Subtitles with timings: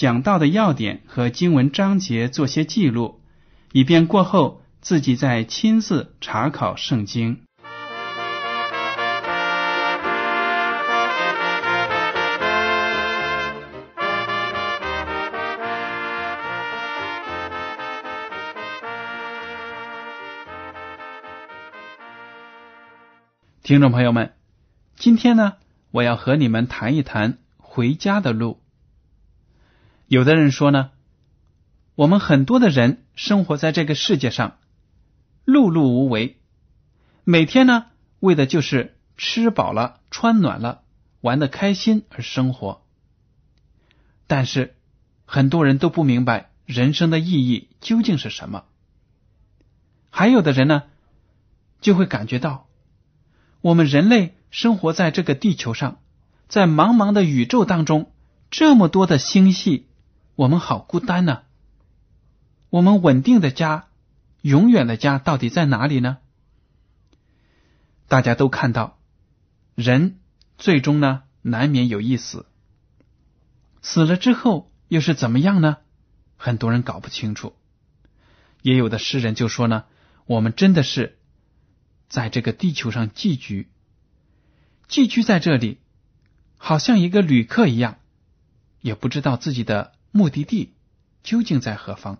[0.00, 3.20] 讲到的要点和经文章节做些记录，
[3.72, 7.42] 以便过后自己再亲自查考圣经。
[23.62, 24.32] 听众朋友们，
[24.96, 25.56] 今天呢，
[25.90, 28.62] 我要和你们谈一谈回家的路。
[30.10, 30.90] 有的人说呢，
[31.94, 34.58] 我们很多的人生活在这个世界上，
[35.46, 36.40] 碌碌无为，
[37.22, 37.86] 每天呢，
[38.18, 40.82] 为的就是吃饱了、穿暖了、
[41.20, 42.84] 玩的开心而生活。
[44.26, 44.74] 但是
[45.26, 48.64] 很多人都不明白人生的意义究竟是什么。
[50.10, 50.82] 还有的人呢，
[51.80, 52.66] 就会感觉到。
[53.60, 56.00] 我们人类生活在这个地球上，
[56.48, 58.10] 在茫茫的宇宙当中，
[58.50, 59.86] 这么多的星系，
[60.40, 61.42] 我们好孤单呢。
[62.70, 63.88] 我们稳定的家，
[64.40, 66.16] 永远的家到底在哪里呢？
[68.08, 68.98] 大家都看到，
[69.74, 70.18] 人
[70.56, 72.46] 最终呢，难免有一死。
[73.82, 75.76] 死了之后又是怎么样呢？
[76.38, 77.54] 很多人搞不清楚。
[78.62, 79.84] 也有的诗人就说呢，
[80.24, 81.18] 我们真的是。
[82.08, 83.68] 在这个地球上寄居，
[84.88, 85.80] 寄居在这里，
[86.56, 87.98] 好像一个旅客一样，
[88.80, 90.74] 也不知道自己的目的地
[91.22, 92.18] 究竟在何方。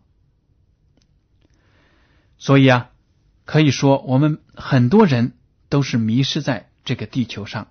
[2.38, 2.90] 所以啊，
[3.44, 5.34] 可以说我们很多人
[5.68, 7.68] 都是迷失在这个地球上，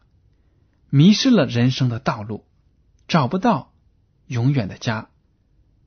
[0.90, 2.46] 迷失了人生的道路，
[3.08, 3.74] 找不到
[4.28, 5.10] 永远的家，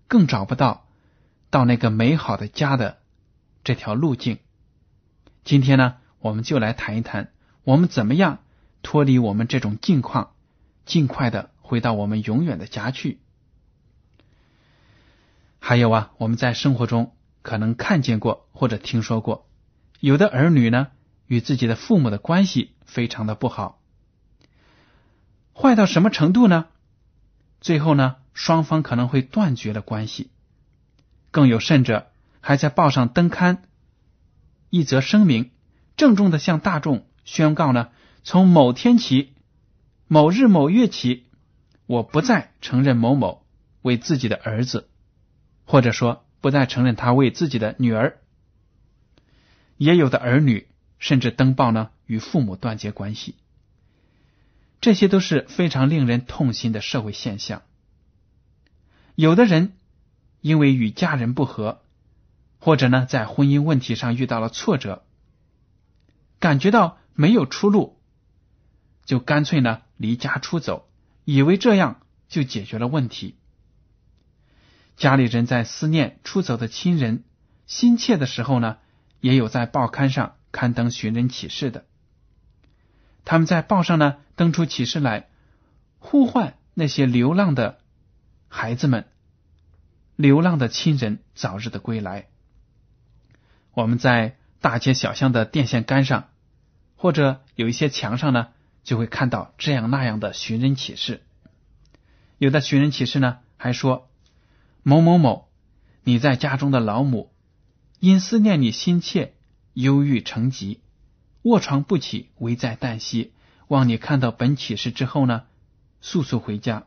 [0.08, 0.88] 更找不到
[1.50, 2.98] 到那个美好的家的
[3.64, 4.38] 这条路径。
[5.44, 5.96] 今天呢？
[6.18, 7.32] 我们就来谈一谈，
[7.64, 8.44] 我们怎么样
[8.82, 10.34] 脱离我们这种境况，
[10.86, 13.18] 尽快的回到我们永远的家去。
[15.64, 19.48] 还有啊，我们在生活中可能看见过或者听说过，
[20.00, 20.88] 有的儿女呢
[21.28, 23.80] 与自己的父母的关系非常的不好，
[25.54, 26.66] 坏到什么程度呢？
[27.60, 30.32] 最后呢，双方可能会断绝了关系。
[31.30, 33.62] 更有甚者，还在报上登刊
[34.68, 35.52] 一则声明。
[35.96, 37.90] 郑重的向大众宣告呢，
[38.24, 39.34] 从某天起、
[40.08, 41.28] 某日某月起，
[41.86, 43.46] 我不再承认某某
[43.82, 44.88] 为自己的儿子，
[45.64, 48.18] 或者说不再承认他为自己的女儿。
[49.76, 50.68] 也有的儿女
[50.98, 53.34] 甚至登报呢，与父母断绝关系。
[54.80, 57.62] 这些都是非常令人痛心的社会现象。
[59.14, 59.74] 有的人
[60.40, 61.82] 因为与家人不和，
[62.58, 65.04] 或者呢在婚姻问题上遇到了挫折。
[66.38, 68.00] 感觉到没有出路，
[69.04, 70.88] 就干脆呢离家出走，
[71.24, 73.36] 以为这样就解决了问题。
[75.02, 77.24] 家里人在思念出走的亲人
[77.66, 78.78] 心切的时候呢，
[79.18, 81.84] 也有在报刊上刊登寻人启事的。
[83.24, 85.28] 他们在报上呢登出启事来，
[85.98, 87.80] 呼唤那些流浪的
[88.46, 89.08] 孩子们、
[90.14, 92.28] 流浪的亲人早日的归来。
[93.72, 96.28] 我们在大街小巷的电线杆上。
[96.94, 98.50] 或者有一些墙上呢，
[98.84, 101.24] 就会看到这样那样的寻人启事。
[102.38, 104.08] 有的寻人启事呢，还说
[104.82, 105.48] 某某某，
[106.04, 107.32] 你在家中的老母
[108.00, 109.34] 因思念你心切，
[109.72, 110.80] 忧郁成疾，
[111.42, 113.32] 卧床不起，危在旦夕。
[113.68, 115.44] 望你看到本启示之后呢，
[116.00, 116.86] 速速回家，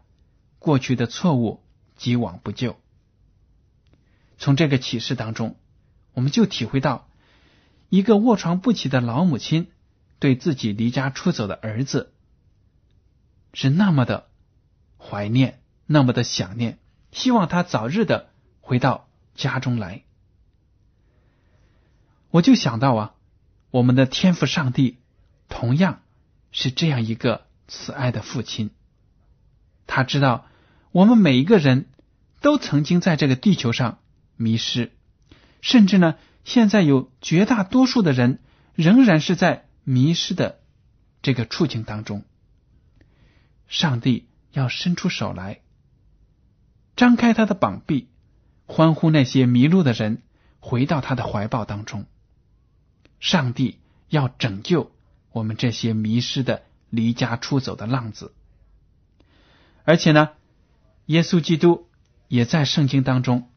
[0.59, 1.63] 过去的错误
[1.95, 2.77] 即往不咎。
[4.37, 5.55] 从这个启示当中，
[6.13, 7.07] 我们就体会到
[7.89, 9.71] 一个卧床不起的老母亲。
[10.17, 12.13] 对自己离家出走的儿子
[13.53, 14.29] 是那么的
[14.97, 16.79] 怀念，那么的想念，
[17.15, 18.29] 希望他早日的
[18.59, 20.03] 回到家中来。
[22.29, 23.13] 我就想到啊，
[23.71, 24.99] 我们的天父上帝
[25.47, 26.01] 同样
[26.51, 28.71] 是这样一个慈爱的父亲，
[29.87, 30.47] 他知道
[30.91, 31.87] 我们每一个人
[32.41, 33.99] 都曾经在这个地球上
[34.35, 34.91] 迷失，
[35.61, 38.39] 甚至呢，现在有绝大多数的人
[38.73, 40.59] 仍然是在迷失的
[41.21, 42.25] 这个处境当中。
[43.69, 45.61] 上帝要伸出手来，
[46.95, 48.07] 张开他的膀臂，
[48.65, 50.21] 欢呼那些迷路的人
[50.59, 52.05] 回到他的怀抱当中。
[53.19, 54.91] 上帝要拯救
[55.31, 58.33] 我们这些迷失的、离家出走的浪子，
[59.83, 60.29] 而且呢，
[61.07, 61.87] 耶稣基督
[62.27, 63.49] 也在圣经当中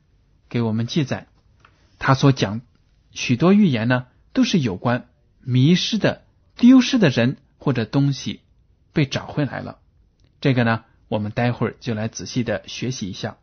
[0.49, 1.26] 给我们记载，
[1.99, 2.62] 他所讲
[3.12, 5.08] 许多预言呢，都是有关
[5.41, 6.25] 迷失的、
[6.56, 8.41] 丢失的人或者东西
[8.93, 9.79] 被找回来了。
[10.41, 13.38] 这个呢，我们待会儿就来仔细的学习一下。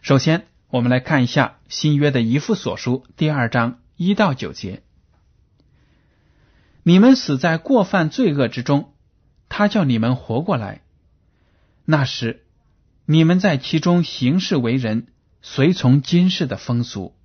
[0.00, 3.80] 首先，我们来看一下新约的遗父所书第二章。
[3.96, 4.84] 一到九节，
[6.84, 8.94] 你们死在过犯罪恶之中，
[9.48, 10.82] 他叫你们活过来。
[11.84, 12.44] 那时，
[13.06, 15.08] 你们在其中行事为人，
[15.42, 17.16] 随从今世的风俗，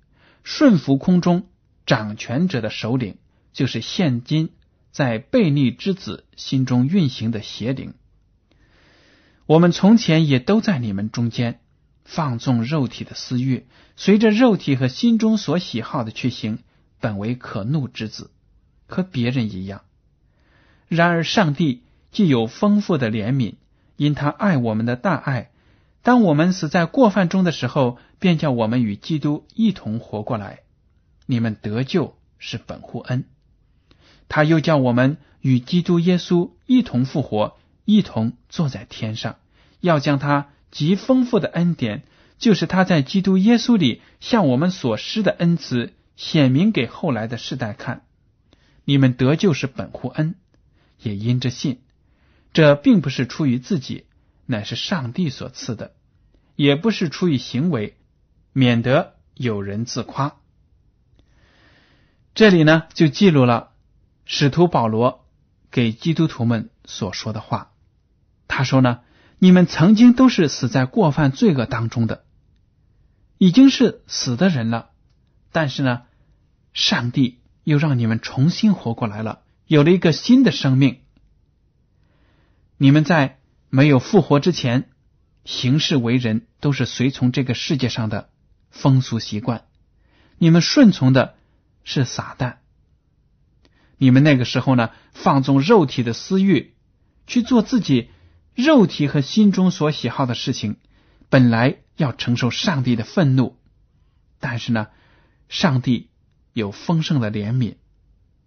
[0.42, 1.46] 顺服空中
[1.86, 3.18] 掌权者的首领，
[3.52, 4.50] 就是现今
[4.90, 7.94] 在悖逆之子心中运行的邪灵。
[9.46, 11.60] 我们从前也都在你们中间。
[12.04, 16.58] 放纵肉体的私欲，随着肉体和心中所喜好的去行，
[17.00, 18.30] 本为可怒之子，
[18.86, 19.80] 和别人一样。
[20.86, 21.82] 然而上帝
[22.12, 23.54] 既有丰富的怜悯，
[23.96, 25.50] 因他爱我们的大爱，
[26.02, 30.60] 当我们死在过犯中的时候，便叫我们与基督一同活过来。
[31.24, 33.24] 你们得救是本乎恩，
[34.28, 39.36] 他又叫我们与基督耶稣一同复活，一同坐在天上，
[39.80, 40.50] 要将他。
[40.70, 42.02] 极丰富的恩典，
[42.36, 48.04] 就是他在基督耶稣里向我们所施的恩慈，显明给后来的世代看。
[48.84, 50.34] 你们得救是本乎恩，
[50.98, 51.80] 也因着信。
[52.52, 54.06] 这并不是出于自己，
[54.46, 55.92] 乃是上帝所赐的；
[56.56, 57.96] 也不是出于行为，
[58.52, 60.34] 免得有人自夸。
[62.34, 63.70] 这里呢，就记录了
[64.24, 65.24] 使徒保罗
[65.70, 67.70] 给基督徒们所说的话。
[68.48, 69.00] 他说呢。
[69.40, 72.24] 你们曾经都是死在过犯罪恶当中的，
[73.36, 74.90] 已经是死的人了。
[75.52, 76.02] 但是呢，
[76.72, 81.00] 上帝又让你们重新活过来了，有了一个新的生命。
[82.78, 84.88] 你们在没有复活之前，
[85.44, 88.30] 行事为人都是随从这个世界上的
[88.70, 89.64] 风俗习惯，
[90.38, 91.34] 你们顺从的
[91.82, 92.58] 是撒旦。
[93.98, 96.72] 你们那个时候呢，放纵肉体的私欲，
[97.26, 98.08] 去做自己。
[98.54, 100.76] 肉体和心中所喜好的事情，
[101.28, 103.56] 本来要承受上帝的愤怒，
[104.38, 104.88] 但是呢，
[105.48, 106.10] 上帝
[106.52, 107.76] 有丰盛的怜悯，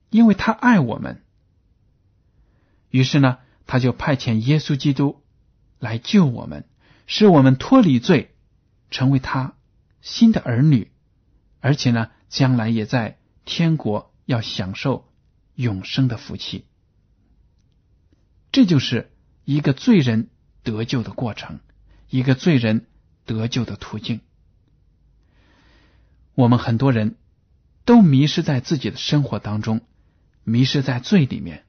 [0.09, 1.23] 因为他爱我们，
[2.89, 5.21] 于是呢，他就派遣耶稣基督
[5.77, 6.65] 来救我们，
[7.05, 8.33] 使我们脱离罪，
[8.89, 9.55] 成为他
[9.99, 10.89] 新的儿女，
[11.59, 15.11] 而且呢，将来也在天国要享受
[15.55, 16.65] 永生的福气。
[18.53, 19.11] 这就是。
[19.47, 20.27] 一个罪人
[20.61, 21.61] 得救的过程，
[22.09, 22.85] 一个罪人
[23.23, 24.19] 得救的途径。
[26.35, 27.15] 我们很多人
[27.85, 29.79] 都迷失在自己的生活当中，
[30.43, 31.63] 迷失在罪里面。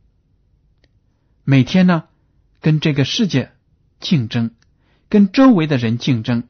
[1.45, 2.09] 每天呢，
[2.61, 3.53] 跟这个世界
[4.01, 4.57] 竞争，
[5.09, 6.49] 跟周围的人竞争，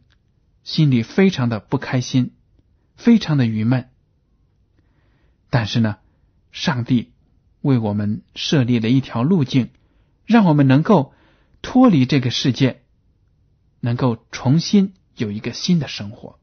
[0.65, 2.33] 心里非常的不开心，
[2.97, 3.91] 非常的郁闷。
[5.51, 5.99] 但是呢，
[6.53, 7.13] 上帝
[7.61, 9.69] 为我们设立了一条路径，
[10.25, 11.13] 让我们能够。
[11.63, 12.83] 脱离这个世界，
[13.81, 16.39] 能够重新有一个新的生活。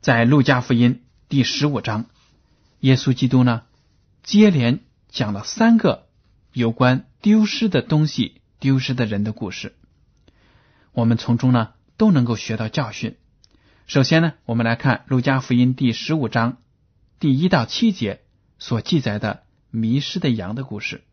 [0.00, 2.06] 在路加福音第十五章，
[2.80, 3.62] 耶稣基督呢
[4.22, 6.08] 接连讲了三个
[6.52, 9.74] 有关丢失的东西、丢失的人的故事。
[10.92, 13.16] 我们从中呢都能够学到教训。
[13.86, 16.58] 首先呢，我们来看路加福音第十五章
[17.18, 18.20] 第一到七节
[18.58, 21.04] 所记载的迷失的羊的故事。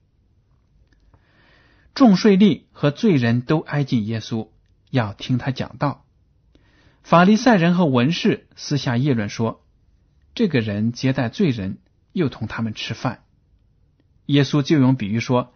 [1.96, 4.50] 众税吏和罪人都挨近耶稣，
[4.92, 6.04] 要听他讲道。
[7.04, 9.64] 法利赛人和文士私下议论说
[10.36, 11.78] ：“这个人接待罪人，
[12.12, 13.24] 又同他们吃饭。”
[14.28, 15.54] 耶稣就用比喻说：“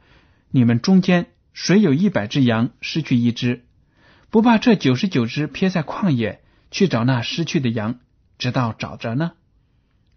[0.50, 3.66] 你们中间谁有一百只羊，失去一只，
[4.30, 6.42] 不把这九十九只撇在旷野，
[6.72, 8.00] 去找那失去的羊，
[8.38, 9.34] 直到找着呢？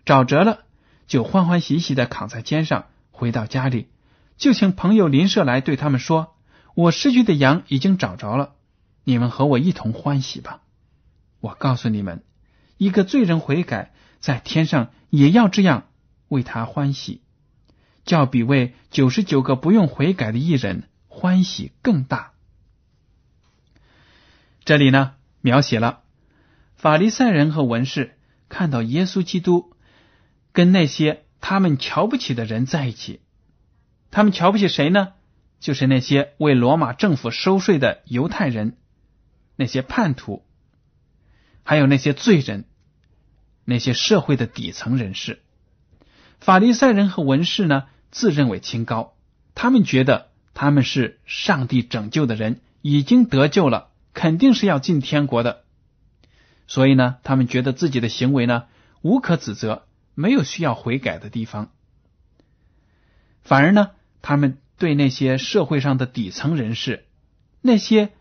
[0.04, 0.60] 找着了，
[1.08, 3.88] 就欢欢喜喜的扛在肩上，回到家里。”
[4.42, 6.34] 就请朋友邻舍来对他们说
[6.74, 8.56] ：“我失去的羊已经找着了，
[9.04, 10.62] 你们和我一同欢喜吧。
[11.38, 12.24] 我告诉你们，
[12.76, 15.84] 一个罪人悔改，在天上也要这样
[16.26, 17.22] 为他欢喜，
[18.04, 22.32] 叫比为九十九个不用悔改的艺人欢喜更大。
[24.64, 26.00] 这里呢，描写了
[26.74, 28.18] 法利赛人和文士
[28.48, 29.72] 看到耶稣基督
[30.52, 33.20] 跟那些他们瞧不起的人在一起，
[34.12, 35.14] 他们瞧不起谁呢？
[35.58, 38.76] 就是那些为罗马政府收税的犹太人，
[39.56, 40.44] 那些叛徒。
[41.64, 42.64] 还有那些罪人，
[43.64, 45.40] 那些社会的底层人士，
[46.40, 49.14] 法利赛人和文士呢，自认为清高，
[49.54, 55.62] 他们觉得他们是上帝拯救的人，已经得救了，肯定是要进天国的，
[56.66, 58.64] 所以呢，他们觉得自己的行为呢
[59.00, 61.70] 无可指责，没有需要悔改的地方。
[63.42, 67.04] 反而呢，他们对那些社会上的底层人士，
[67.60, 68.12] 那些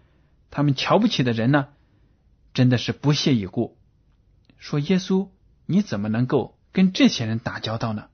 [0.50, 1.70] 他们瞧不起的人呢。
[2.54, 3.78] 真的是不屑一顾，
[4.58, 5.30] 说耶稣，
[5.66, 8.08] 你怎么能够跟这些人打交道呢？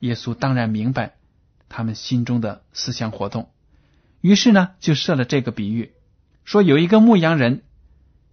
[0.00, 1.14] 耶稣当然明白
[1.68, 3.52] 他们心中的思想活动，
[4.20, 5.92] 于是呢就设了这个比喻，
[6.42, 7.62] 说有一个牧羊人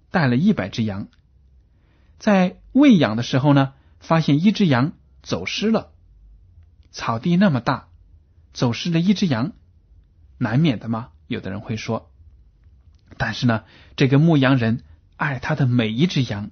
[0.09, 1.07] 带了一百只羊，
[2.17, 5.91] 在喂养的时候呢，发现一只羊走失了。
[6.89, 7.89] 草地那么大，
[8.55, 9.51] 走失了一只羊，
[10.39, 11.09] 难免的吗？
[11.27, 12.11] 有的人会说，
[13.17, 14.83] 但是呢，这个牧羊人。
[15.17, 16.51] 爱他的每一只羊，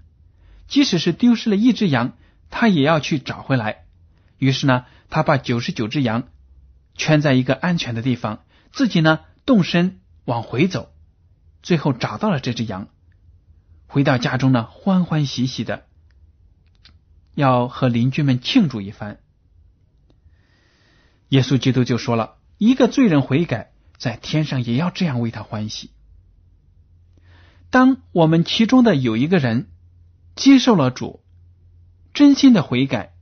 [0.69, 2.15] 即使是丢失了一只羊，
[2.49, 3.83] 他也要去找回来。
[4.37, 6.29] 于是呢，他把九十九只羊
[6.95, 10.93] 圈在一个安全的地方，自己呢动身往回走，
[11.61, 12.87] 最后找到了这只羊，
[13.85, 15.83] 回到家中呢，欢欢喜喜的
[17.35, 19.19] 要和邻居们庆祝一番。
[21.33, 25.89] 耶稣基督就说了一个罪人悔改，在天上也要这样为他欢喜。
[27.71, 29.71] 当我们其中的有一个人
[30.35, 31.23] 接受了主，
[32.13, 33.13] 真心的悔改，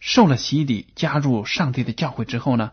[0.00, 2.72] 受了洗礼，加入上帝的教会之后呢，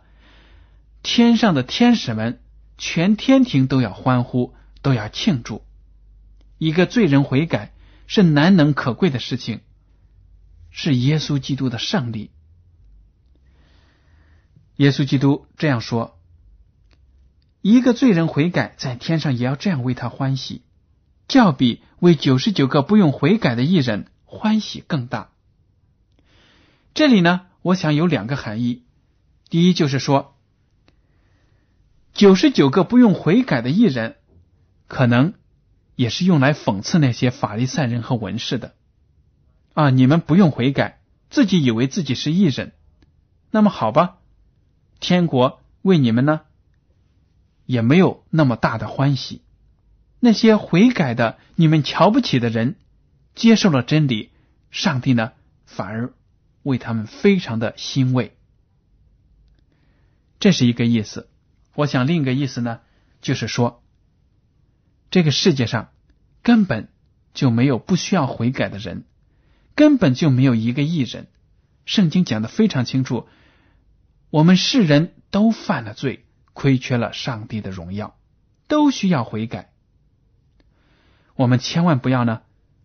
[1.04, 2.40] 天上的天使们、
[2.78, 5.66] 全天庭都要欢呼，都要庆祝。
[6.58, 7.74] 一个罪人悔改
[8.08, 9.60] 是难能可贵的事情，
[10.72, 12.32] 是耶稣基督的胜利。
[14.78, 16.20] 耶稣基督这样说
[17.62, 20.64] ：“一个罪人悔改，在天上也要这样为他欢喜。”
[21.28, 25.32] 较比为九十九个不用悔改的艺人欢喜更大。
[26.94, 28.84] 这里呢，我想有两个含义。
[29.50, 30.36] 第一就是说，
[32.14, 34.18] 九十九个不用悔改的艺人，
[34.88, 35.34] 可能
[35.96, 38.76] 也是用来讽刺那些法利赛人和文士的。
[39.74, 41.02] 啊，你们不用悔改，
[41.32, 42.74] 自己以为自己是艺人，
[43.50, 44.18] 那么好吧，
[45.08, 46.42] 天国为你们呢，
[47.68, 49.44] 也没有那么大的欢喜。
[50.20, 52.76] 那些悔改的、你们瞧不起的人，
[53.36, 54.32] 接受了真理，
[54.72, 55.34] 上帝呢
[55.68, 56.12] 反而
[56.64, 58.36] 为他们非常的欣慰。
[60.40, 61.30] 这是一个意思。
[61.76, 62.80] 我想另一个意思呢，
[63.22, 63.84] 就是说，
[65.12, 65.92] 这个世界上
[66.42, 66.90] 根本
[67.36, 69.04] 就没有不需要悔改的人，
[69.76, 71.28] 根本就没有一个艺人。
[71.86, 73.28] 圣经讲的非常清楚，
[74.36, 78.18] 我们世人都犯了罪，亏缺了上帝的荣耀，
[78.68, 79.72] 都需要悔改。
[81.36, 82.42] 我们千万不要呢，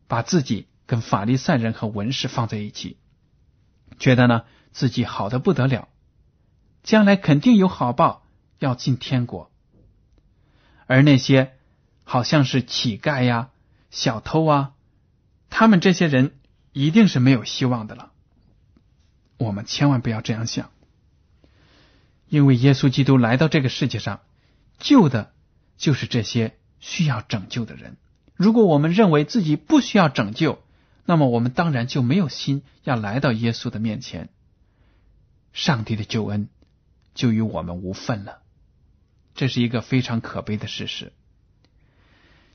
[0.07, 2.99] 把自己跟法利赛人和文士放在一起，
[3.99, 5.88] 觉得呢自己好的不得了，
[6.85, 8.25] 将来肯定有好报，
[8.61, 9.50] 要进天国。
[10.87, 11.57] 而那些
[12.04, 13.50] 好像是乞丐呀、
[13.90, 14.75] 小偷啊，
[15.49, 16.38] 他们这些人
[16.73, 18.12] 一定是没有希望的了。
[19.37, 20.71] 我们千万不要这样想，
[22.30, 24.20] 因为耶稣基督来到这个世界上，
[24.78, 25.34] 救的
[25.76, 27.99] 就是这些需要拯救的人。
[28.37, 30.62] 如果我们认为自己不需要拯救，
[31.04, 34.30] 那么我们当然就没有心要来到耶稣的面前。
[35.52, 36.49] 上帝的救恩
[37.14, 38.42] 就与我们无份了，
[39.34, 41.12] 这是一个非常可悲的事实。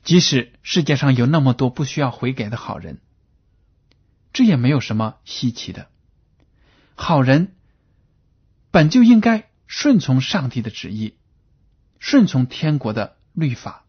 [0.02, 2.98] 即使世界上有那么多不需要悔改的好人，
[4.32, 5.88] 这也没有什么稀奇的。
[6.94, 7.54] 好人
[8.70, 11.16] 本就应该顺从上帝的旨意，
[11.98, 13.84] 顺从天国的律法。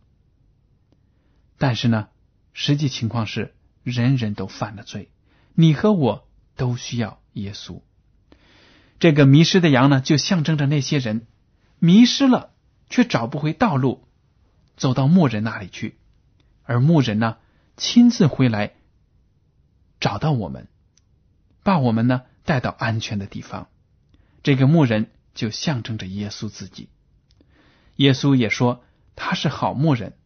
[1.58, 2.10] 但是呢，
[2.54, 5.12] 实际情况是人人都犯了罪，
[5.54, 7.82] 你和我都需要耶稣。
[9.00, 11.28] 这个迷失的羊呢，就象征着那些人
[11.80, 12.54] 迷失了
[12.90, 14.08] 却找不回道路，
[14.76, 15.98] 走到牧人那里去，
[16.64, 17.38] 而牧人呢
[17.76, 18.74] 亲自回来
[20.00, 20.68] 找到我们，
[21.64, 23.70] 把我们呢带到安全的地方。
[24.42, 26.89] 这个牧人就象征着耶稣自己。
[27.96, 28.84] 耶稣也说
[29.15, 30.17] 他是好牧人。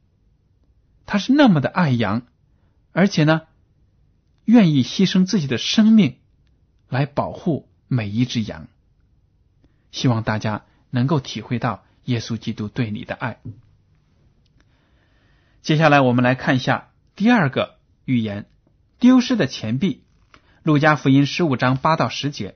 [1.05, 2.23] 他是那么的爱羊，
[2.93, 3.41] 而且呢，
[4.45, 6.17] 愿意牺牲自己的生命
[6.87, 8.67] 来保护每一只羊。
[9.91, 13.39] 希望大家能够体会到耶稣基督对你的爱。
[15.61, 18.49] 接下来，我们来看一下第二个预言：
[18.99, 20.05] 丢失的钱币。
[20.63, 22.55] 路加福音十五章八到十节。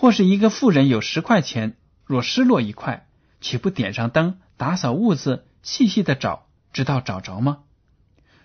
[0.00, 1.76] 或是一个妇人有十块钱，
[2.06, 3.08] 若失落一块，
[3.40, 7.64] 岂不点上灯，打扫屋子，细细的找，直到找着吗？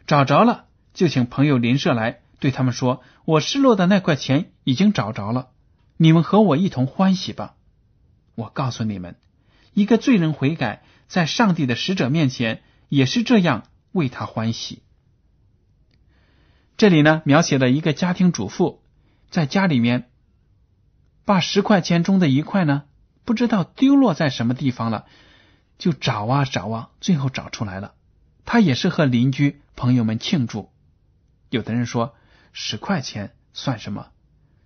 [0.07, 5.49] 找着了，就请朋友邻舍来，对他们说：“我失落的那块钱已经找着了，
[5.97, 7.53] 你们和我一同欢喜吧。”
[8.33, 9.15] 我告诉你们，
[9.73, 12.63] 一个罪人悔改，在上帝的使者面前。
[12.89, 14.83] 也是这样为他欢喜。
[16.77, 18.83] 这里呢，描写了一个家庭主妇
[19.31, 20.11] 在家里面
[21.25, 22.83] 把十块钱中的一块呢，
[23.25, 25.05] 不知道丢落在什么地方了，
[25.77, 27.93] 就找啊找啊，最后找出来了。
[28.45, 30.69] 他也是和邻居朋友们庆祝。
[31.49, 32.15] 有的人说
[32.51, 34.07] 十块钱算什么？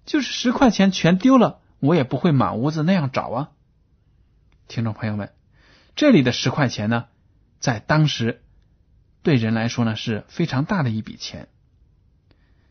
[0.06, 3.52] 就是十块钱全丢了，我也不会满屋子那样找啊。
[4.68, 5.34] 听众朋友们，
[5.96, 7.06] 这里的十块钱呢？
[7.60, 8.42] 在当时，
[9.22, 11.50] 对人来说呢是非常大的一笔钱，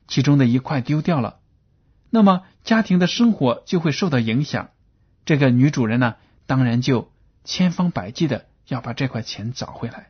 [0.08, 1.40] 其中的一块丢掉了，
[2.16, 4.70] 那么家庭的生活就会受到影响。
[5.26, 7.12] 这个女主人呢，当然就
[7.44, 10.08] 千方百计的要把这块钱找回来。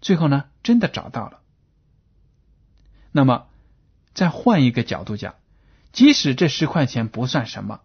[0.00, 1.42] 最后呢，真的找到了。
[3.12, 3.48] 那么，
[4.14, 5.34] 再换一个角度讲，
[5.92, 7.82] 即使这十块钱不算什么，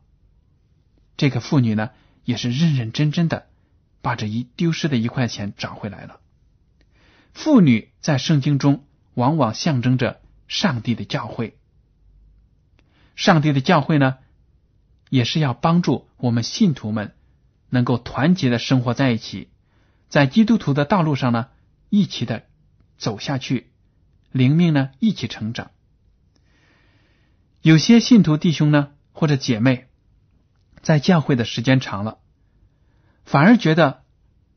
[1.18, 1.90] 这个妇女呢，
[2.24, 3.50] 也是认认真真的。
[4.02, 6.22] 把这一丢失的一块钱找回来了。
[7.34, 11.52] 妇女在圣经中往往象征着上帝的教诲。
[13.16, 14.18] 上帝的教会呢，
[15.10, 17.16] 也是要帮助我们信徒们
[17.70, 19.50] 能够团结的生活在一起，
[20.10, 21.50] 在基督徒的道路上呢，
[21.90, 22.46] 一起的
[22.98, 23.72] 走下去，
[24.32, 25.72] 灵命呢一起成长。
[27.62, 29.88] 有些信徒弟兄呢或者姐妹，
[30.82, 32.18] 在教会的时间长了。
[33.24, 34.04] 反而觉得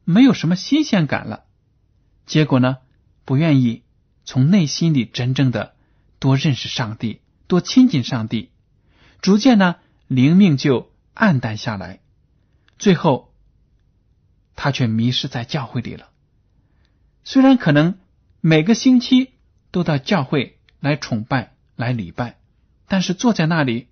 [0.04, 1.44] 没有什么新鲜感了，
[2.24, 2.78] 结果呢，
[3.26, 3.82] 不愿意
[4.24, 5.74] 从内心里真正的
[6.18, 8.50] 多认识上帝，多亲近上帝，
[9.20, 9.76] 逐渐呢，
[10.06, 12.00] 灵命就暗淡下来，
[12.78, 13.34] 最后
[14.56, 16.10] 他却迷失在教会里了。
[17.22, 17.98] 虽然可能
[18.40, 19.32] 每个星期
[19.70, 22.38] 都到教会来崇拜、来礼拜，
[22.86, 23.88] 但是坐在那里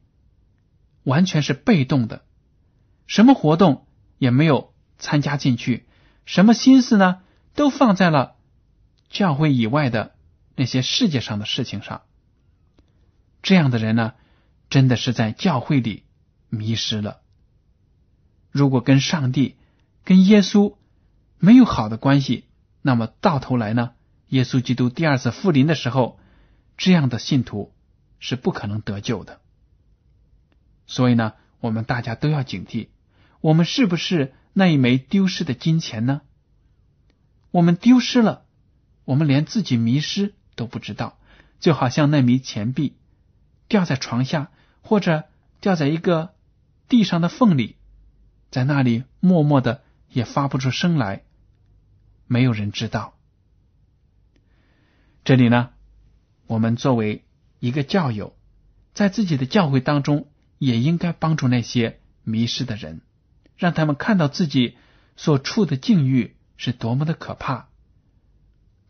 [1.03, 2.25] 完全是被动的，
[3.07, 3.87] 什么活动？
[4.19, 5.87] 也没有参加进去，
[6.27, 7.23] 什么心思呢？
[7.55, 8.37] 都放在了
[9.11, 10.15] 教会以外的
[10.55, 12.03] 那些世界上的事情上。
[13.43, 14.15] 这样的人呢，
[14.71, 16.05] 真的是在教会里
[16.49, 17.21] 迷失了。
[18.51, 19.57] 如果跟上帝、
[20.05, 20.77] 跟耶稣
[21.39, 22.45] 没有好的关系，
[22.83, 23.93] 那么到头来呢，
[24.29, 26.21] 耶稣基督第二次复临的时候，
[26.77, 27.73] 这样的信徒
[28.19, 29.41] 是不可能得救的。
[30.87, 32.89] 所以呢，我们大家都要警惕。
[33.41, 36.23] 我们是不是那一枚丢失的金钱呢？
[37.51, 38.45] 我们丢失了，
[39.05, 41.19] 我们连自己迷失都不知道，
[41.59, 42.97] 就好像那枚钱币
[43.73, 44.51] 掉在床下，
[44.83, 45.25] 或者
[45.63, 46.35] 掉在一个
[46.91, 47.77] 地上的缝里，
[48.51, 51.23] 在那里默默的也发不出声来，
[52.27, 53.15] 没有人知道。
[55.25, 55.71] 这里呢，
[56.47, 57.25] 我们作为
[57.61, 58.37] 一个教友，
[58.93, 63.01] 在自己的教会当中，也应该帮助那些迷失的人。
[63.57, 64.77] 让他们看到自己
[65.17, 67.69] 所处的境遇是多么的可怕，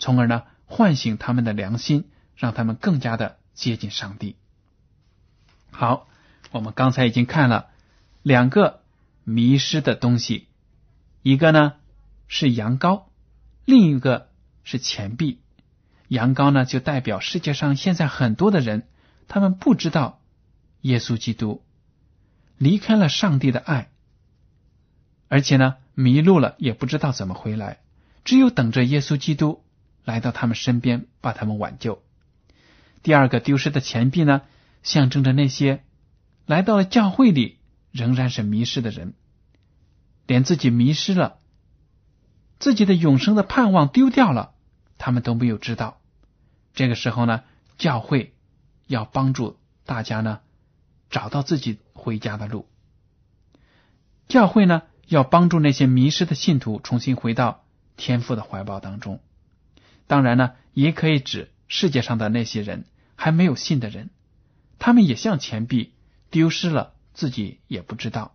[0.00, 4.34] 从而呢唤醒他们的良心，让他们更加的接近上帝。
[5.72, 6.06] 好，
[6.50, 7.70] 我们刚才已经看了
[8.22, 8.82] 两个
[9.24, 10.46] 迷失的东西，
[11.22, 11.74] 一个呢
[12.28, 13.04] 是羊羔，
[13.64, 14.28] 另一个
[14.62, 15.40] 是钱币。
[16.08, 18.86] 羊羔呢就代表世界上现在很多的人，
[19.28, 20.20] 他们不知道
[20.82, 21.64] 耶稣基督
[22.58, 23.90] 离开了上帝的爱。
[25.28, 27.78] 而且呢，迷路了也不知道怎么回来，
[28.24, 29.64] 只有等着耶稣基督
[30.04, 32.02] 来到他们身边，把他们挽救。
[33.02, 34.42] 第二个丢失的钱币呢，
[34.82, 35.84] 象征着那些
[36.46, 37.58] 来到了教会里
[37.90, 39.14] 仍然是迷失的人，
[40.26, 41.38] 连自己迷失了，
[42.58, 44.54] 自己的永生的盼望丢掉了，
[44.98, 46.00] 他们都没有知道。
[46.74, 47.42] 这个时候呢，
[47.78, 48.34] 教会
[48.86, 50.40] 要帮助大家呢，
[51.10, 52.68] 找到自己回家的路。
[54.28, 54.82] 教会呢。
[55.08, 57.64] 要帮助那些迷失的信徒重新回到
[57.98, 59.20] 天父的怀抱当中。
[60.06, 64.08] 当然呢，也可以指世界上的那些人还没有信的人，
[64.84, 65.94] 他们也像钱币
[66.28, 68.34] 丢失了，自己也不知道，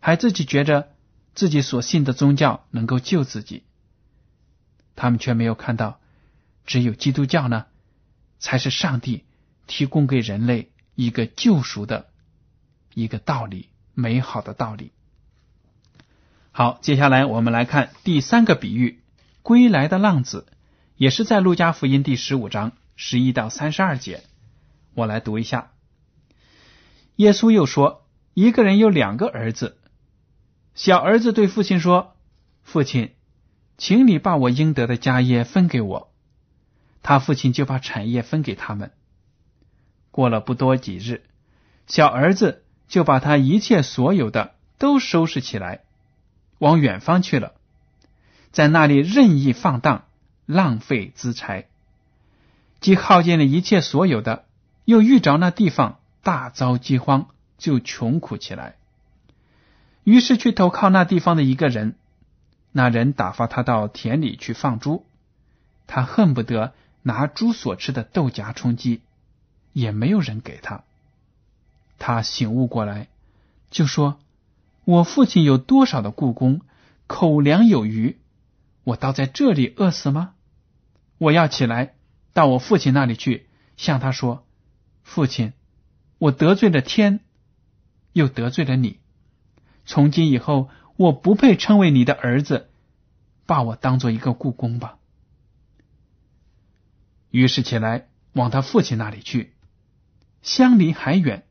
[0.00, 0.88] 还自己觉着
[1.32, 3.62] 自己所信的宗教能够救自己，
[4.96, 6.00] 他们却没有看到
[6.66, 7.66] 只有基督教呢，
[8.40, 9.26] 才是上帝
[9.68, 12.08] 提供给人类一个救赎的
[12.92, 14.90] 一个道理，美好的道理。
[16.50, 19.04] 好，接下来我们来看第三个比喻：
[19.42, 20.48] 归来的浪子，
[20.96, 24.24] 也是在路加福音第十五章十一到三十二节。
[24.94, 25.70] 我来读一下。
[27.16, 29.78] 耶稣又说：“一个人有两个儿子，
[30.74, 32.14] 小儿子对父亲说
[32.62, 33.14] ：‘父亲，
[33.78, 36.12] 请你把我应得的家业分给我。’”
[37.02, 38.92] 他父亲就把产业分给他们。
[40.10, 41.22] 过了不多几日，
[41.86, 45.84] 小儿子就把他一切所有的都收拾起来，
[46.58, 47.52] 往远方去了，
[48.50, 50.06] 在那里任意放荡，
[50.46, 51.68] 浪费资财，
[52.80, 54.46] 既耗尽了一切所有的，
[54.84, 58.74] 又遇着那地方大遭饥荒，就穷苦起来。
[60.02, 61.94] 于是去投靠那地方的一个人，
[62.72, 65.06] 那人打发他到田里去放猪，
[65.86, 66.74] 他恨不得。
[67.02, 69.00] 拿猪所吃的豆荚充饥，
[69.72, 70.82] 也没有人给他。
[72.00, 73.06] 他醒悟过来，
[73.70, 74.18] 就说
[74.84, 76.62] ：“我父亲有多少的故宫，
[77.06, 78.18] 口粮有余，
[78.82, 80.34] 我倒在这里饿死吗？
[81.18, 81.94] 我要起来
[82.32, 84.44] 到我父亲那里去，向他说：
[85.04, 85.52] 父亲，
[86.18, 87.20] 我得罪了天，
[88.12, 89.00] 又得罪了你。
[89.84, 92.70] 从今以后，我不配称为你的儿子，
[93.46, 94.98] 把我当做一个故宫吧。”
[97.30, 99.52] 于是起来往他父亲那里去，
[100.42, 101.44] 相离还远，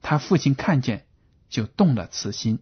[0.00, 1.04] 他父亲看见
[1.50, 2.60] 就动了慈心，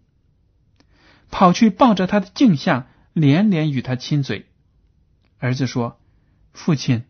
[1.30, 4.46] 跑去抱着他的镜像，连连与他亲嘴。
[5.38, 6.00] 儿子说
[6.52, 7.04] ：“父亲，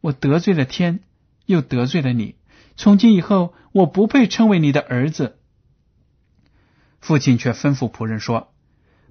[0.00, 1.00] 我得罪了天，
[1.44, 2.34] 又得罪了你，
[2.76, 5.38] 从今以后我不配称为你的儿子。”
[7.00, 8.52] 父亲却吩咐仆人说：“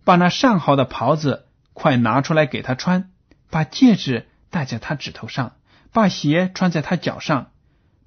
[0.03, 3.11] 把那上好的袍子快拿出来给他穿，
[3.49, 5.55] 把戒指戴在他指头上。”
[5.95, 7.51] 把鞋穿在他脚上，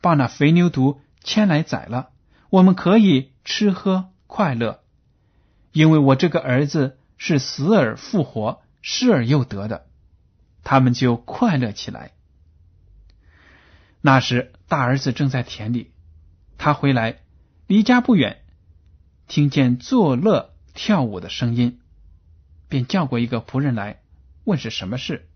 [0.02, 2.10] 把那肥牛犊牵来宰了，
[2.50, 4.80] 我们可以吃喝快乐，
[5.72, 9.86] 因为我这个儿子是死而复活、失而又得的，
[10.64, 12.10] 他们就快乐起来。
[14.00, 15.92] 那时大儿子正在田里，
[16.56, 17.20] 他回来
[17.66, 18.42] 离家不远，
[19.26, 21.80] 听见作乐跳舞的声音，
[22.68, 24.00] 便叫过一个仆人来
[24.44, 25.28] 问是什么事。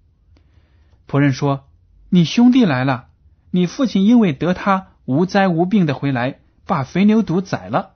[1.06, 1.68] 仆人说。
[2.14, 3.08] 你兄弟来了，
[3.52, 7.94] 你父亲因为得他无灾无病的回来，把肥牛犊宰了。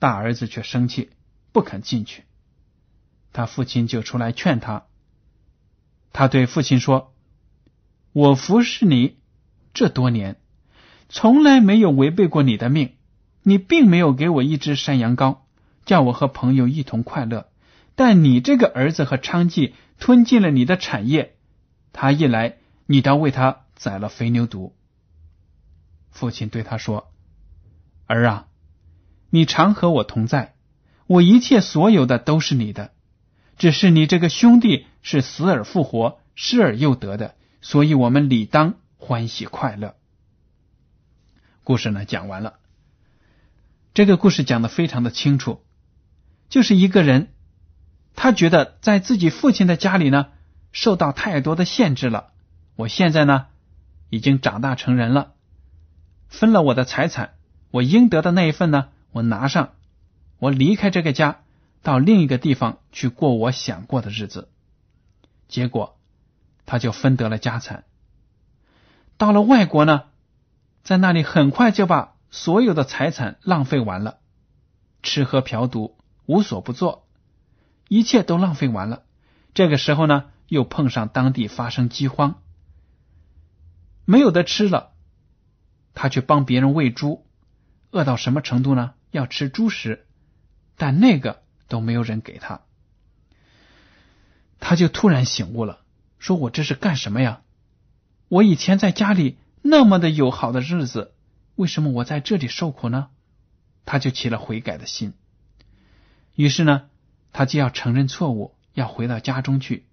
[0.00, 1.10] 大儿子却生气，
[1.52, 2.24] 不肯进去。
[3.32, 4.86] 他父亲就出来劝他。
[6.12, 7.14] 他对父亲说
[8.20, 9.18] ：“我服侍你
[9.72, 10.40] 这多年，
[11.08, 12.94] 从来没有违背过你的命。
[13.44, 15.36] 你并没有给我一只山羊羔，
[15.84, 17.48] 叫我和朋友一同快乐。
[17.94, 21.36] 但你这个儿子和娼妓吞进了你的产业。”
[21.94, 24.72] 他一来，你倒为他宰了肥牛犊。
[26.10, 27.12] 父亲对他说
[28.08, 28.48] ：“儿啊，
[29.30, 30.56] 你常和我同在，
[31.06, 32.90] 我一切所有的都是你的。
[33.56, 39.96] 只是你这个兄弟是死而复活、失而又得的，所以我们理当欢喜快乐。”
[41.64, 42.58] 故事呢讲完了，
[43.94, 45.62] 这个故事讲的非常的清楚，
[46.48, 47.28] 就是一个人，
[48.14, 50.28] 他觉得在自己父亲的家里呢。
[50.70, 52.28] 受到太多的限制了。
[52.76, 53.46] 我现在呢，
[54.10, 55.32] 已经长大成人了，
[56.28, 57.36] 分了我的财产，
[57.70, 59.72] 我应得的那一份呢，我拿上，
[60.38, 61.40] 我离开这个家，
[61.82, 64.50] 到另一个地方去过我想过的日子。
[65.48, 65.97] 结果，
[66.68, 67.84] 他就分得了家产。
[69.16, 70.04] 到了外国呢，
[70.84, 74.18] 在那里很快就把所有的财产浪费完了，
[75.02, 77.08] 吃喝嫖赌无所不做，
[77.88, 79.02] 一切都浪费完了。
[79.54, 80.30] 这个时候呢。
[80.48, 82.40] 又碰上当地发生饥荒，
[84.06, 84.94] 没有的吃了，
[85.92, 87.26] 他去帮别人喂猪，
[87.90, 88.94] 饿到什么程度呢？
[89.10, 90.06] 要吃猪食，
[90.74, 92.62] 但那个都没有人给他，
[94.58, 95.80] 他就突然醒悟了，
[96.18, 97.42] 说我这是干什么呀？
[98.28, 101.12] 我以前在家里那么的有好的日子，
[101.54, 103.08] 为什么我在这里受苦呢？
[103.84, 105.14] 他就起了悔改的心，
[106.34, 106.90] 于是呢，
[107.32, 109.86] 他就要承认错误，要回到家中去。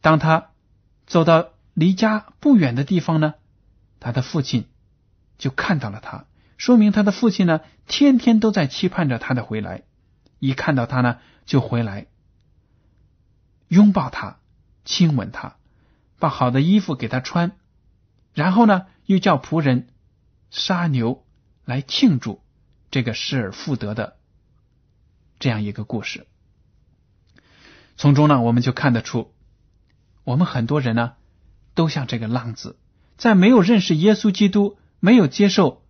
[0.00, 0.50] 当他
[1.06, 3.34] 走到离家不远的地方呢，
[4.00, 4.66] 他的父亲
[5.38, 9.84] 就看到了他，说明他的父亲呢天天都在期盼着他的回来。
[10.40, 12.06] 一看到他呢，就回来
[13.68, 14.38] 拥抱他，
[14.88, 15.56] 亲吻他，
[16.18, 17.52] 把好的衣服给他穿，
[18.32, 19.88] 然后呢，又叫仆人
[20.50, 21.26] 杀牛
[21.66, 22.40] 来庆祝
[22.90, 24.16] 这个失而复得的
[25.38, 26.26] 这样一个故事。
[27.98, 29.34] 从中呢，我们就看得出。
[30.24, 31.12] 我们很多人呢，
[31.74, 32.78] 都像这个浪子，
[33.18, 35.82] 在没有认识耶稣基督、没有接受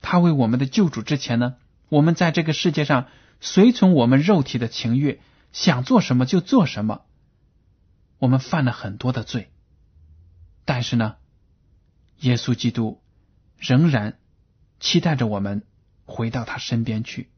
[0.00, 1.54] 他为我们的救主之前呢，
[1.88, 3.06] 我们在这个世界上
[3.40, 5.20] 随从我们肉体的情欲，
[5.52, 7.02] 想做什么就做什么。
[8.22, 9.50] 我们犯了很多的罪，
[10.64, 11.16] 但是呢，
[12.20, 13.02] 耶稣基督
[13.58, 14.16] 仍然
[14.78, 15.64] 期待着我们
[16.04, 17.32] 回到他身边去。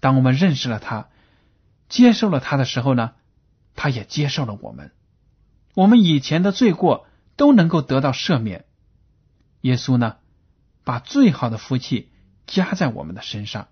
[0.00, 1.08] 当我们认识了他，
[1.88, 3.12] 接受了他的时候呢，
[3.76, 4.90] 他也接受了我们。
[5.74, 7.06] 我们以前的罪过
[7.36, 8.64] 都能够得到赦免。
[9.60, 10.16] 耶稣呢，
[10.82, 12.10] 把最好的福气
[12.48, 13.68] 加在我们的身上。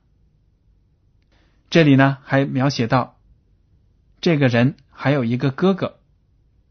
[1.71, 3.19] 这里呢，还描写到
[4.21, 6.01] 这个人还有一个哥哥，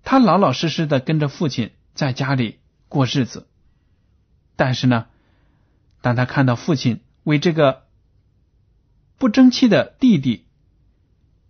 [0.03, 2.59] 他老老实实的跟着父亲在家里
[2.89, 3.47] 过日子。
[4.57, 5.05] 但是呢，
[6.01, 7.85] 当他看到父亲为这个
[9.17, 10.45] 不争气的弟弟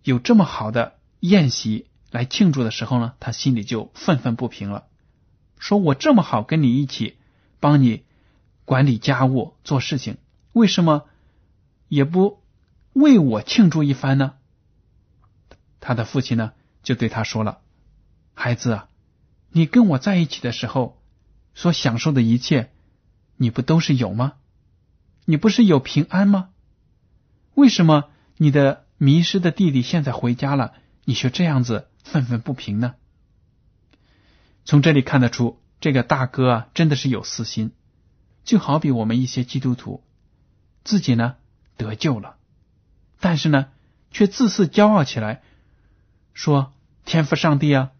[0.04, 4.86] 有这么好的宴席，来庆祝的时候呢，他心里就愤愤不平了，
[5.58, 7.16] 说我这么好跟你一起
[7.58, 8.04] 帮你
[8.64, 10.16] 管理家务做事情，
[10.52, 11.08] 为什么
[11.88, 12.40] 也不
[12.92, 14.34] 为我庆祝一番呢？
[15.80, 17.60] 他的父亲呢就对他说了
[18.34, 18.88] ：“孩子啊，
[19.50, 21.00] 你跟我在一起的时候
[21.54, 22.70] 所享受的一切，
[23.36, 24.34] 你不都是有吗？
[25.24, 26.50] 你不是有平安吗？
[27.54, 32.94] 为什么你的迷失的弟弟现在回家了，你却这样子？”愤愤不平呢？
[34.64, 37.72] 从这里看得出，这个大哥啊，真的是有私心。
[38.44, 40.02] 就好比我们一些基督徒，
[40.84, 41.36] 自己呢
[41.76, 42.36] 得救了，
[43.20, 43.66] 但是呢
[44.10, 45.42] 却自私骄傲起来，
[46.38, 46.72] 说
[47.04, 47.90] ：“天父上帝啊，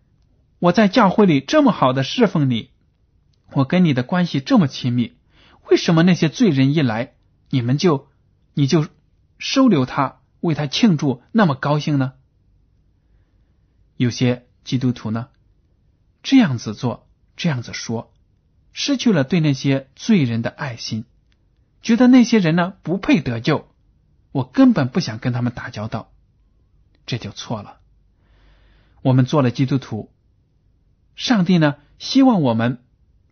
[0.60, 2.70] 我在教会里这么好的侍奉你，
[3.50, 5.16] 我跟你的关系这么亲密，
[5.68, 7.14] 为什么那些罪人一来，
[7.50, 8.06] 你们就
[8.54, 8.86] 你就
[9.38, 12.12] 收留他，为他庆祝，那么高兴呢？”
[13.98, 15.30] 有些基督徒呢，
[16.22, 18.14] 这样子做，这样子说，
[18.72, 21.06] 失去了对那些罪人的爱心，
[21.82, 23.68] 觉得那些人呢不配得救，
[24.30, 26.12] 我根本不想跟他们打交道，
[27.04, 27.77] 这就错了。
[29.02, 30.10] 我们做了基督徒，
[31.16, 32.82] 上帝呢希望我们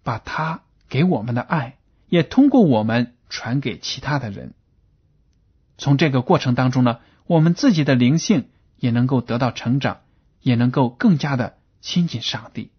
[0.02, 1.76] 把他给我们的爱，
[2.08, 4.54] 也通过我们传给其他的人。
[5.78, 8.48] 从这个过程当中呢，我们自己的灵性
[8.78, 10.00] 也能够得到成长。
[10.42, 12.70] 也能够更加的亲近上帝。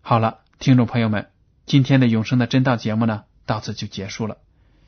[0.00, 1.28] 好了，听众朋友们，
[1.66, 4.38] 今天的永生的真道节目呢，到此就结束了。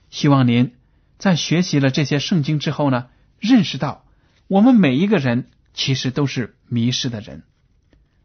[0.09, 0.75] 希望您
[1.19, 4.07] 在学习了这些圣经之后呢，认识到
[4.47, 7.43] 我们每一个人其实都是迷失的人。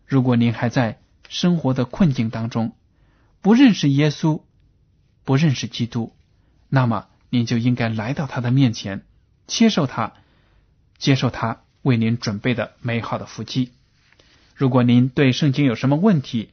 [0.05, 2.75] 如果您还在生活的困境当中，
[3.41, 4.41] 不认识耶稣，
[5.23, 6.15] 不认识基督，
[6.69, 9.05] 那么您就应该来到他的面前，
[9.45, 10.13] 接受他，
[10.97, 11.61] 接受他。
[11.83, 13.71] 为您准备的美好的福气。
[14.55, 16.49] 如果您对圣经有什么问题，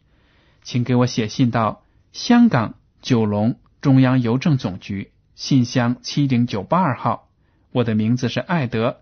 [0.62, 7.28] 请给我写信到香港九龙中央邮政总局信箱七零九八二号。
[7.72, 9.00] 我的名字是艾德。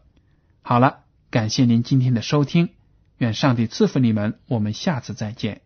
[0.63, 1.01] 好了，
[1.33, 2.69] 感谢您今天的收听，
[3.17, 4.39] 愿上帝赐福你们。
[4.49, 5.62] 我们下次再见。